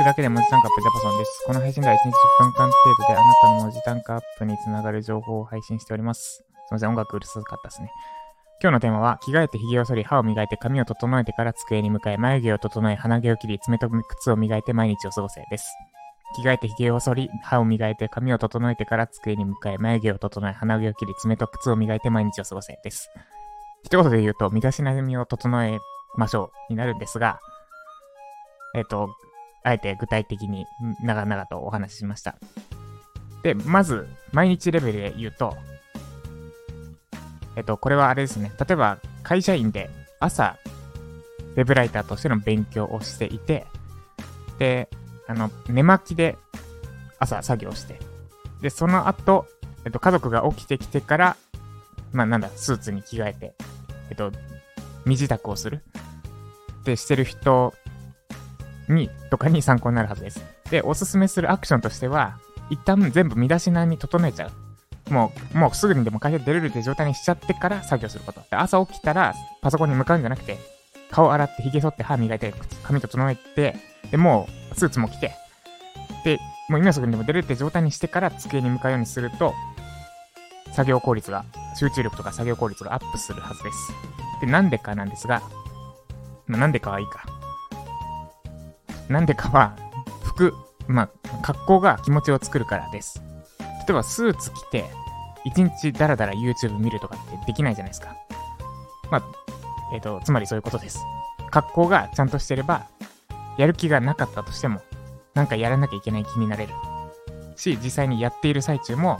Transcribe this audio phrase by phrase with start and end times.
[0.00, 1.44] くだけで文字単価アップジャパソンです。
[1.44, 6.36] この配信では1日10分間程度であなたの文字単価アップにつながる情報を配信しております。
[6.36, 7.90] すみません、音楽うるさかったですね。
[8.62, 15.70] 今日のテーマは、着替えて髭を剃り、歯を磨いて髪を整えてから机に向かい、眉毛を整え、鼻毛を切り、爪と靴を磨いて毎日を過ごせです。
[16.34, 23.10] 着替えて髭を剃り、歯を磨いて髪を整えてから机に向かい、眉毛を整え、鼻毛を切り、爪と靴を磨いて毎日を過ごせです。
[23.84, 25.78] 一言で言うと、身だしなみを整え
[26.16, 27.38] ましょうになるんですが、
[28.74, 29.10] えっ、と、
[29.62, 30.66] あえて具体的に
[31.02, 32.36] 長々とお話ししました。
[33.42, 35.56] で、まず、毎日レベルで言うと、
[37.56, 38.52] えっと、これはあれですね。
[38.58, 40.56] 例えば、会社員で朝、
[41.56, 43.66] ウェブライターとしての勉強をしていて、
[44.58, 44.88] で、
[45.26, 46.36] あの、寝巻きで
[47.18, 47.98] 朝作業して、
[48.60, 49.46] で、その後、
[49.84, 51.36] えっと、家族が起きてきてから、
[52.12, 53.54] まあ、なんだ、スーツに着替えて、
[54.10, 54.32] えっと、
[55.06, 55.82] 身支度をする
[56.80, 57.74] ってしてる人
[58.90, 60.44] に、とかに参考になるはずです。
[60.70, 62.38] で、おすすめするアクションとしては、
[62.70, 64.50] 一旦全部身だしなみ整えちゃ
[65.08, 65.12] う。
[65.12, 68.42] もう、もうすぐにでも会社出れるって状態にしちゃってから作業すること。
[68.50, 70.58] 朝起きたらパソコンに向かうんじゃなくて、
[71.10, 73.76] 顔洗って髭剃って歯磨いて髪整えて、
[74.10, 75.32] で、もうスーツも着て、
[76.24, 79.54] で、もう今すぐにでも出るって状態にしてから机に向かうようにすると、
[80.72, 81.44] 作業効率が、
[81.76, 83.92] 集中力とか作業効率がアップするはずです。
[84.40, 85.42] で、なんでかなんですが、
[86.46, 87.24] まあ、なんでかはいいか。
[89.10, 89.76] なんでかは、
[90.22, 90.54] 服、
[90.86, 93.20] まあ、格好が気持ちを作るからです。
[93.58, 94.84] 例えば、スーツ着て、
[95.44, 98.16] 一日ダラダラ YouTube 見るとかってできないじゃないですか。
[99.10, 99.22] まあ、
[99.92, 101.00] えっ、ー、と、つまりそういうことです。
[101.50, 102.86] 格好がちゃんとしてれば、
[103.58, 104.80] やる気がなかったとしても、
[105.34, 106.72] なんかやらなきゃいけない気になれる。
[107.56, 109.18] し、実際にやっている最中も、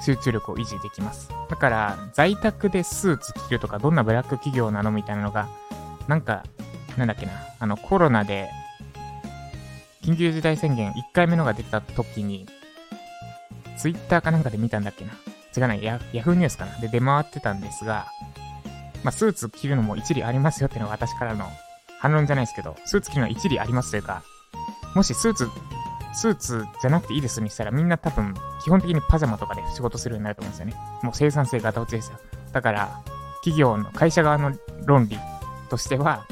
[0.00, 1.28] 集中力を維持できます。
[1.50, 5.48] だから、在宅でスーツ着るとか、どんなブラック企業なのみたいなのが、
[6.06, 6.44] なんか、
[6.96, 8.48] なんだっけな、あの、コロナで
[10.06, 12.46] 緊急事態宣言1回目のが出た時に、
[13.76, 15.10] ツイッターかなんかで見たんだっけな。
[15.56, 16.78] 違うない、ヤヤフーニュースかな。
[16.78, 18.06] で出回ってたんですが、
[19.02, 21.46] まあ、スーツ着るのも一理ありますよっていうのが私からの
[21.98, 24.22] 反論じゃないですけど、スーツ着るのは一理ありますというか、
[24.94, 25.48] もしスーツ、
[26.14, 30.74] スーツじゃなくていいですにしたらみんな多分基本的にパジャマとかで仕事するようになると思うんですよね。
[31.02, 32.18] もう生産性ガタ落ちですよ。
[32.52, 33.02] だから、
[33.42, 34.52] 企業の会社側の
[34.84, 35.18] 論理
[35.68, 36.26] としては、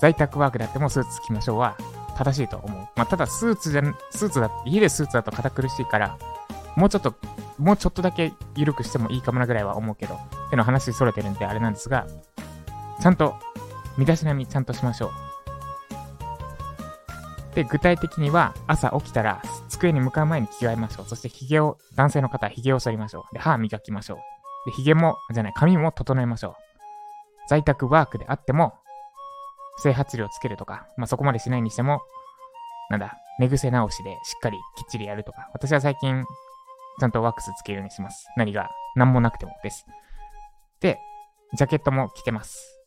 [0.00, 1.76] 在宅ワークであってもスーツ着ましょうは
[2.20, 2.70] 正しいと思う。
[2.96, 6.18] まあ、ただスーツじゃ、スーツだ、家でスーツだと堅苦しいから、
[6.76, 7.14] もうちょっと、
[7.58, 10.16] もうちょっとだけ緩くしてもいいかもなぐらいは思うけど、
[10.48, 12.06] っての話それてるんであれなんですが、
[13.00, 13.36] ちゃんと、
[13.96, 15.10] 身だしなみちゃんとしましょう。
[17.54, 21.06] で、具体的には、朝起きたら、机に向かう前に着替えましょう。
[21.06, 23.34] そして、髭を、男性の方は髭を剃りましょう。
[23.34, 24.18] で、歯磨きましょう。
[24.66, 26.54] で、髭も、じゃない、髪も整えましょう。
[27.48, 28.74] 在宅ワークであっても、
[29.80, 32.00] 整髪料つけるとか、まあ、そこまでしないにしても、
[32.90, 36.24] なんだ、寝癖直しでしっかりきっちりやるとか、私は最近、
[37.00, 38.26] ちゃんとワックスつけるようにします。
[38.36, 39.86] 何が、何もなくてもです。
[40.80, 40.98] で、
[41.54, 42.80] ジャケットも着てます。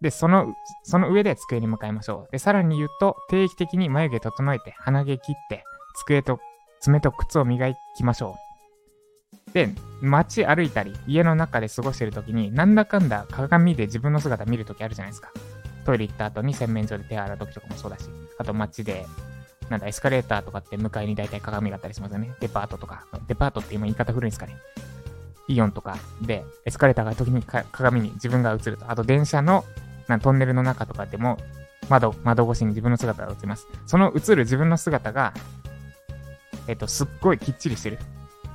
[0.00, 2.32] で、その、その上で机に向かいましょう。
[2.32, 5.64] で、さらに言うと、定期的に眉毛整えて、鼻毛切って、
[5.96, 6.38] 机と、
[6.80, 8.43] 爪と靴を磨きましょう。
[9.54, 9.72] で、
[10.02, 15.30] 街歩いたり、家の中で過ごしてる時に、なんだかんだ鏡で自分の姿見るときあるじゃないですか。
[15.86, 19.06] トイレ行った後に洗面所で手洗う時とかもそうだし、あと街で、
[19.70, 22.34] なんだ、エスカレーターとかって向かいに大体鏡があったりしますよね。
[22.40, 23.06] デパートとか。
[23.28, 24.56] デパートって今言い方古いんですかね。
[25.46, 28.90] イオンとかで、エスカレーターが時に鏡に自分が映ると。
[28.90, 29.64] あと電車の
[30.08, 31.38] なトンネルの中とかでも、
[31.88, 33.68] 窓、窓越しに自分の姿が映ります。
[33.86, 35.32] その映る自分の姿が、
[36.66, 37.98] えっと、すっごいきっちりしてる。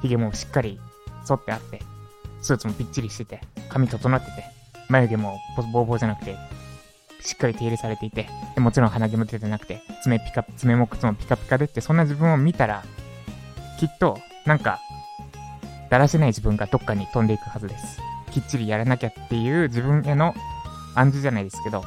[0.01, 0.79] 髭もしっかり
[1.27, 1.81] 沿ってあって、
[2.41, 4.43] スーツもぴっちりしてて、髪整ってて、
[4.89, 5.39] 眉毛も
[5.71, 6.35] ボーボーじゃなくて、
[7.21, 12.83] しっかり手入れされていて、でもちろん鼻毛も出てなくて、爪ピカ、爪も靴もピカピカでって、そんな自分を見たら、
[13.79, 14.79] きっと、なんか、
[15.89, 17.99] だらしない自分がどっかに飛んでいくはずです。
[18.31, 20.33] きっちりやらなきゃっていう自分への
[20.95, 21.83] 暗示じゃないですけど、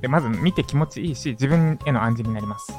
[0.00, 2.72] で、まず見て気持ちいいし、自分への暗示になります。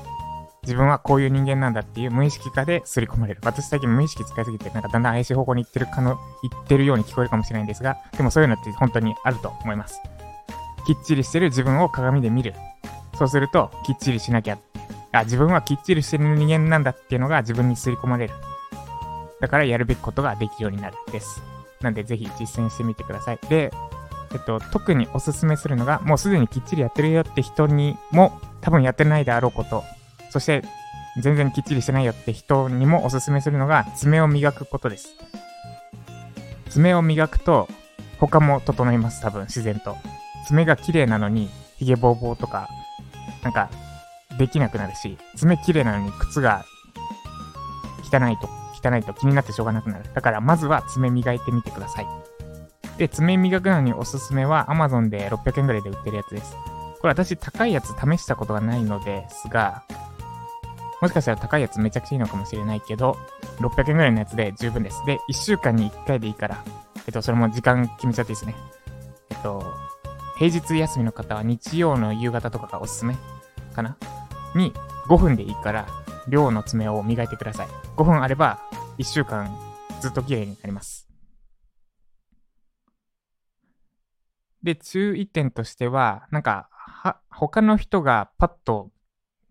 [0.66, 3.42] 自分はこういう人間なんだっていう無意識化で刷り込まれる。
[3.44, 10.02] 私最近無意識使いすぎて、なんかだんだん怪しい方向に行ってるかの、行ってるように聞こえるかもしれないんですが、でもそういうのって本当にあると思います。
[10.86, 12.54] きっちりしてる自分を鏡で見る。
[13.18, 14.58] そうすると、きっちりしなきゃ。
[15.12, 18.34] あ、自分はきっちりしてる人間なんだっていうのが自分に刷り込まれる。
[19.40, 20.96] だからやるべきことができるようになる。
[21.12, 21.42] です。
[21.82, 23.40] なんでぜひ実践してみてください。
[23.50, 23.72] で、
[24.34, 29.84] えっと、特におすすめするのが、もうすでにきっちりやってるよって人にも、多分やってないであろうこと
[30.36, 30.64] そして、
[31.22, 35.16] 全然きっちりしてないよって人にもおすすめするのが、爪を磨くことです。
[36.70, 37.70] 爪を磨くと、
[38.20, 39.96] 他も整います、多分、自然と。
[40.46, 42.68] 爪が綺麗なのに、髭ぼうぼうとか、
[43.44, 43.70] なんか、
[44.38, 46.66] できなくなるし、爪綺麗なのに靴が
[48.04, 48.50] 汚いと、
[48.84, 50.04] 汚いと気になってしょうがなくなる。
[50.14, 52.08] だからまずは爪磨いてみてください。
[52.98, 56.58] で、爪磨くのにおすすめは Amazon で600円ぐらいで売ってるやつです。
[57.00, 59.86] これ私高いやつ試したことがないのですが、
[61.06, 63.16] もしかしたら高いやつめちゃくちゃいいのかもしれないけど、
[63.60, 65.06] 600円ぐらいのやつで十分です。
[65.06, 66.64] で、1週間に1回でいいから、
[67.06, 68.56] えっと、それも時間決めちゃっていいですね。
[69.30, 69.64] えっと、
[70.40, 73.16] 平日休みの方は日曜の夕方とかがおすすめ
[73.76, 73.98] かな？
[74.56, 74.74] に
[75.08, 75.86] 5分でいいから、
[76.28, 77.68] 量の爪を磨いてください。
[77.98, 78.60] 5分あれば、
[78.98, 79.56] 1週間
[80.02, 81.08] ずっと綺麗になります。
[84.64, 88.90] で、注意点としては、なんか、は、他の人がパッと、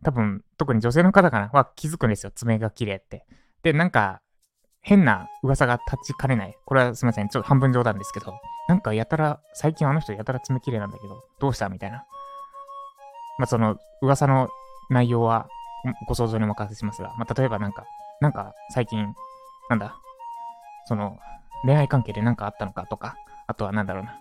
[0.05, 2.31] 多分、特に女性の方かなは気づくんですよ。
[2.35, 3.27] 爪が綺麗って。
[3.63, 4.21] で、なんか、
[4.81, 6.57] 変な噂が立ちかねない。
[6.67, 7.29] これはすみません。
[7.29, 8.35] ちょっと半分冗談ですけど。
[8.69, 12.05] なんかやたら、最近あの人やたら爪綺麗なんだけど、どうしたみたいな。
[13.39, 14.49] まあ、その、噂の
[14.91, 15.49] 内容は
[16.07, 17.85] ご想像にお任せしますが、まあ、例えばなんか、
[18.21, 19.15] なんか最近、
[19.71, 19.97] なんだ、
[20.87, 21.19] その、
[21.65, 23.17] 恋愛関係で何かあったのかとか、
[23.47, 24.21] あとはなんだろうな。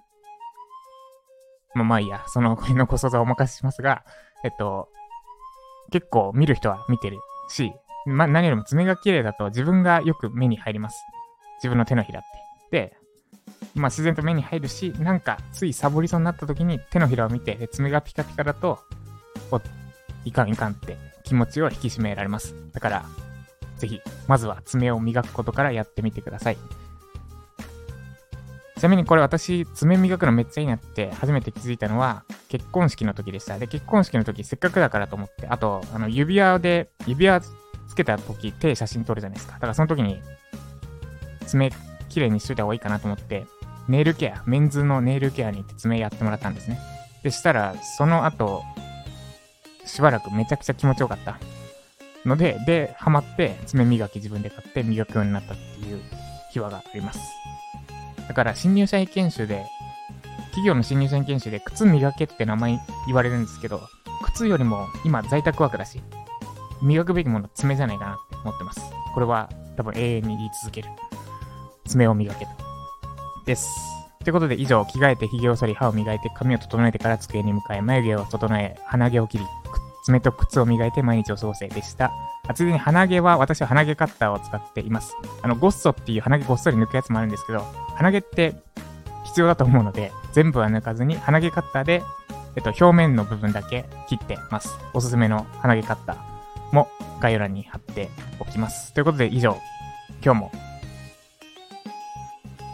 [1.76, 4.04] まあまあいいや、その辺のご想像をお任せしますが、
[4.44, 4.90] えっと、
[5.94, 7.72] 結構見る人は見てるし、
[8.08, 11.06] ま、何よりも爪が綺麗だと自分がよく目に入ります。
[11.58, 12.24] 自分の手のひらっ
[12.72, 12.88] て。
[12.90, 12.98] で、
[13.76, 18.80] まあ自然と目に入るし、なんかついサボりそうになった時に手のひらを見て、爪がピカピカだと、
[19.52, 19.62] お、
[20.26, 22.56] いかんいかんって気持ちを引き締められます。
[22.74, 23.06] だから、
[23.78, 26.58] ぜひ、まずは爪を磨くことからやってみてください。
[28.84, 33.58] ちなみにこれ私、爪磨くのめっちゃいいなって初めて気づいたのは、結婚式の時でした。
[33.58, 37.48] で、結婚式の時せっかくだからと思って、あと、あの、指輪で、指輪つ
[37.96, 39.54] けた時、手写真撮るじゃないですか。
[39.54, 40.20] だからその時に、
[41.48, 41.72] 爪
[42.10, 43.46] 綺麗にしといた方がいいかなと思って、
[43.88, 46.78] ネイルケア、メンズのネイルケアに行って爪やってもらったんですね。
[47.24, 48.64] で、したら、その後、
[49.86, 51.40] しばらくめちゃくちゃ気持ちよかった。
[52.26, 56.02] ので、で、ハマって、爪磨き自分で買って磨くようになったっていう
[56.52, 57.22] 秘話があります。
[58.28, 59.66] だから、新入社員研修で、
[60.52, 63.82] 企業の新入社員研修で、靴磨けって名前言われるんですけど、
[64.24, 66.02] 靴よりも今在宅ワークだし、
[66.82, 68.82] 磨くべきもの爪じゃないかなって思ってます。
[69.14, 70.90] これは多分永遠に言い続ける。
[71.86, 72.52] 爪を磨けと。
[73.46, 73.70] です。
[74.24, 79.46] ということで以上、着替えて髭を剃り、歯を磨いて、髪を整えてから机に向かい、眉毛を整え、鼻毛を切り、
[80.06, 82.12] 爪と靴を磨いて毎日を過ごせでした。
[82.46, 85.14] あついでに鼻毛は私は鼻毛カッターを使っています。
[85.42, 87.60] あの、ゴッソっていう鼻毛ごっそり抜くやつもあるんですけど、
[87.96, 88.56] 鼻毛って
[89.24, 92.04] 必要だと思うので、全部は抜かずに鼻毛カッターで、
[92.58, 94.78] えっと、表面の部分だけ切ってます。
[94.94, 96.90] おすすめの鼻毛カッターも
[97.22, 98.10] 概要欄に貼って
[98.40, 98.94] おきます。
[98.94, 99.58] ということで以上、
[100.22, 100.52] 今日も、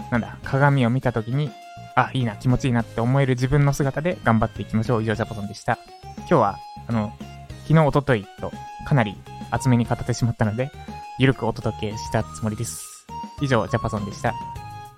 [0.10, 1.52] なんだ、鏡を見た時に、
[1.96, 5.04] あ、いいな、気持ちいいなって思える自分の姿で頑張っていきましょう。
[5.04, 5.78] 以上、ジャパソンでした。
[6.18, 6.58] 今日は
[6.88, 7.14] あの、
[7.68, 8.52] 昨日、おとといと
[8.88, 9.16] かなり
[9.52, 10.72] 厚めに語ってしまったので、
[11.20, 13.06] ゆるくお届けしたつもりです。
[13.42, 14.34] 以上、ジャパソンでした。